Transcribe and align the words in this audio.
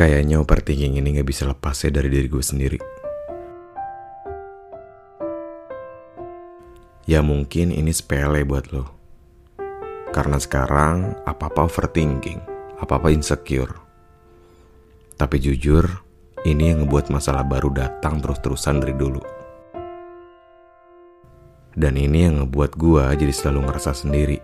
Kayaknya 0.00 0.40
overthinking 0.40 0.96
ini 0.96 1.20
gak 1.20 1.28
bisa 1.28 1.44
lepasnya 1.44 2.00
dari 2.00 2.08
diri 2.08 2.24
gue 2.24 2.40
sendiri. 2.40 2.80
Ya 7.04 7.20
mungkin 7.20 7.68
ini 7.68 7.92
sepele 7.92 8.40
buat 8.48 8.72
lo. 8.72 8.88
Karena 10.08 10.40
sekarang 10.40 11.20
apa-apa 11.28 11.68
overthinking, 11.68 12.40
apa-apa 12.80 13.12
insecure. 13.12 13.76
Tapi 15.20 15.36
jujur, 15.36 15.84
ini 16.48 16.72
yang 16.72 16.88
ngebuat 16.88 17.12
masalah 17.12 17.44
baru 17.44 17.68
datang 17.68 18.24
terus-terusan 18.24 18.80
dari 18.80 18.96
dulu. 18.96 19.20
Dan 21.76 22.00
ini 22.00 22.24
yang 22.24 22.40
ngebuat 22.40 22.72
gue 22.72 23.04
jadi 23.20 23.34
selalu 23.36 23.68
ngerasa 23.68 23.92
sendiri. 23.92 24.40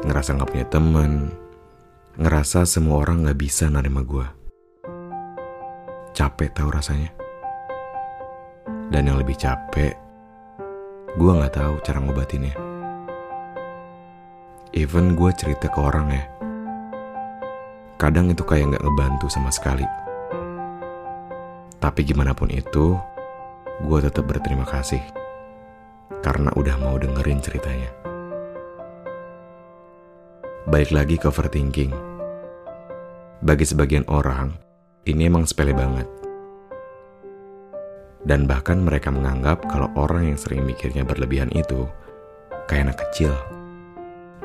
Ngerasa 0.00 0.32
gak 0.32 0.48
punya 0.48 0.64
temen. 0.64 1.28
Ngerasa 2.18 2.66
semua 2.66 3.06
orang 3.06 3.22
gak 3.30 3.38
bisa 3.38 3.70
nerima 3.70 4.02
gue. 4.02 4.26
Capek 6.10 6.50
tahu 6.50 6.74
rasanya. 6.74 7.14
Dan 8.90 9.06
yang 9.06 9.22
lebih 9.22 9.38
capek, 9.38 9.94
gue 11.14 11.30
gak 11.38 11.54
tahu 11.54 11.78
cara 11.86 12.02
ngobatinnya. 12.02 12.58
Even 14.74 15.14
gue 15.14 15.30
cerita 15.38 15.70
ke 15.70 15.78
orang 15.78 16.10
ya. 16.10 16.26
Kadang 17.94 18.34
itu 18.34 18.42
kayak 18.42 18.74
gak 18.74 18.82
ngebantu 18.82 19.30
sama 19.30 19.54
sekali. 19.54 19.86
Tapi 21.78 22.00
gimana 22.02 22.34
pun 22.34 22.50
itu, 22.50 22.98
gue 23.86 23.98
tetap 24.02 24.26
berterima 24.26 24.66
kasih 24.66 25.00
karena 26.26 26.50
udah 26.58 26.74
mau 26.82 26.98
dengerin 26.98 27.38
ceritanya. 27.38 27.90
Baik 30.68 30.92
lagi 30.92 31.16
ke 31.16 31.26
overthinking. 31.26 32.09
Bagi 33.40 33.64
sebagian 33.64 34.04
orang, 34.12 34.52
ini 35.08 35.24
emang 35.24 35.48
sepele 35.48 35.72
banget. 35.72 36.04
Dan 38.20 38.44
bahkan 38.44 38.84
mereka 38.84 39.08
menganggap 39.08 39.64
kalau 39.64 39.88
orang 39.96 40.28
yang 40.28 40.36
sering 40.36 40.68
mikirnya 40.68 41.08
berlebihan 41.08 41.48
itu 41.56 41.88
kayak 42.68 42.92
anak 42.92 42.98
kecil. 43.08 43.32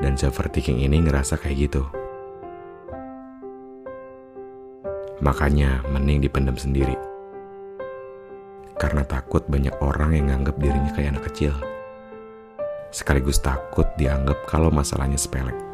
Dan 0.00 0.16
overthinking 0.16 0.80
ini 0.80 1.04
ngerasa 1.04 1.36
kayak 1.36 1.68
gitu. 1.68 1.84
Makanya 5.20 5.84
mending 5.92 6.24
dipendam 6.24 6.56
sendiri 6.56 6.96
karena 8.76 9.04
takut 9.08 9.44
banyak 9.48 9.72
orang 9.80 10.12
yang 10.12 10.28
nganggap 10.32 10.56
dirinya 10.60 10.92
kayak 10.92 11.16
anak 11.16 11.24
kecil. 11.32 11.52
Sekaligus 12.92 13.40
takut 13.44 13.88
dianggap 13.96 14.44
kalau 14.48 14.72
masalahnya 14.72 15.20
sepele. 15.20 15.65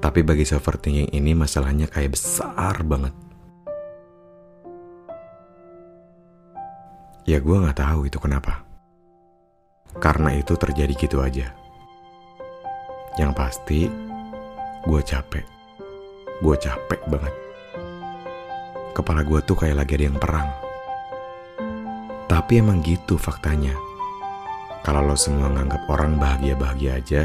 Tapi 0.00 0.20
bagi 0.22 0.44
overthinking 0.44 1.12
ini 1.12 1.32
masalahnya 1.32 1.88
kayak 1.88 2.14
besar 2.14 2.80
banget. 2.84 3.14
Ya 7.26 7.42
gue 7.42 7.56
gak 7.58 7.82
tahu 7.82 8.06
itu 8.06 8.22
kenapa. 8.22 8.62
Karena 9.98 10.30
itu 10.36 10.54
terjadi 10.54 10.94
gitu 10.94 11.18
aja. 11.24 11.50
Yang 13.18 13.32
pasti, 13.34 13.80
gue 14.86 15.00
capek. 15.02 15.44
Gue 16.44 16.54
capek 16.60 17.00
banget 17.08 17.46
kepala 18.96 19.20
gue 19.28 19.44
tuh 19.44 19.60
kayak 19.60 19.84
lagi 19.84 19.92
ada 20.00 20.04
yang 20.08 20.16
perang. 20.16 20.48
Tapi 22.24 22.64
emang 22.64 22.80
gitu 22.80 23.20
faktanya. 23.20 23.76
Kalau 24.80 25.04
lo 25.04 25.12
semua 25.12 25.52
nganggap 25.52 25.84
orang 25.92 26.16
bahagia-bahagia 26.16 26.96
aja, 26.96 27.22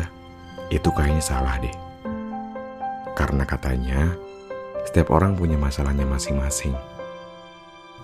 itu 0.68 0.90
kayaknya 0.92 1.24
salah 1.24 1.56
deh. 1.64 1.72
Karena 3.18 3.44
katanya, 3.44 4.16
setiap 4.88 5.12
orang 5.12 5.36
punya 5.36 5.56
masalahnya 5.56 6.08
masing-masing. 6.08 6.76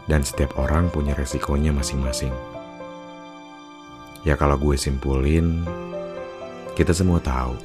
Dan 0.08 0.24
setiap 0.24 0.56
orang 0.56 0.88
punya 0.88 1.16
resikonya 1.16 1.76
masing-masing. 1.76 2.32
Ya 4.24 4.40
kalau 4.40 4.56
gue 4.60 4.76
simpulin, 4.80 5.68
kita 6.76 6.92
semua 6.96 7.20
tahu 7.20 7.56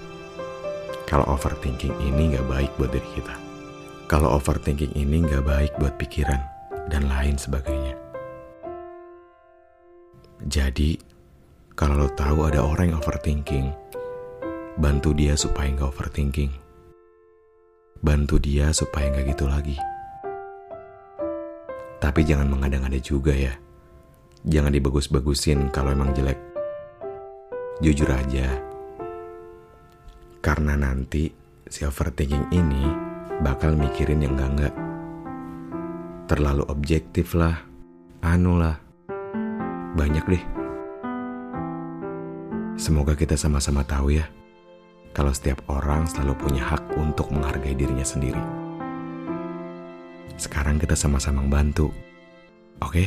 kalau 1.06 1.26
overthinking 1.28 1.92
ini 2.02 2.34
gak 2.34 2.46
baik 2.48 2.70
buat 2.78 2.90
diri 2.94 3.10
kita 3.18 3.42
kalau 4.12 4.36
overthinking 4.36 4.92
ini 4.92 5.24
nggak 5.24 5.40
baik 5.40 5.72
buat 5.80 5.96
pikiran 5.96 6.36
dan 6.92 7.08
lain 7.08 7.40
sebagainya. 7.40 7.96
Jadi, 10.44 11.00
kalau 11.72 12.04
lo 12.04 12.08
tahu 12.12 12.44
ada 12.44 12.60
orang 12.60 12.92
yang 12.92 13.00
overthinking, 13.00 13.72
bantu 14.76 15.16
dia 15.16 15.32
supaya 15.32 15.72
nggak 15.72 15.88
overthinking. 15.96 16.52
Bantu 18.02 18.42
dia 18.42 18.74
supaya 18.74 19.14
nggak 19.14 19.30
gitu 19.30 19.46
lagi. 19.46 19.78
Tapi 22.02 22.26
jangan 22.26 22.50
mengada-ngada 22.50 22.98
juga 22.98 23.30
ya. 23.30 23.54
Jangan 24.42 24.74
dibagus-bagusin 24.74 25.70
kalau 25.70 25.94
emang 25.94 26.10
jelek. 26.10 26.34
Jujur 27.78 28.10
aja. 28.10 28.58
Karena 30.42 30.74
nanti 30.74 31.30
si 31.70 31.86
overthinking 31.86 32.50
ini 32.50 32.90
bakal 33.38 33.78
mikirin 33.78 34.26
yang 34.26 34.34
enggak-enggak. 34.34 34.74
Terlalu 36.26 36.66
objektif 36.66 37.38
lah, 37.38 37.54
anu 38.26 38.58
lah. 38.58 38.82
Banyak 39.94 40.26
deh. 40.26 40.44
Semoga 42.74 43.14
kita 43.14 43.38
sama-sama 43.38 43.86
tahu 43.86 44.18
ya, 44.18 44.26
kalau 45.12 45.32
setiap 45.32 45.60
orang 45.68 46.08
selalu 46.08 46.32
punya 46.40 46.62
hak 46.64 46.82
untuk 46.96 47.28
menghargai 47.28 47.76
dirinya 47.76 48.04
sendiri. 48.04 48.40
Sekarang 50.40 50.80
kita 50.80 50.96
sama-sama 50.96 51.44
membantu, 51.44 51.92
oke? 52.80 52.92
Okay? 52.92 53.06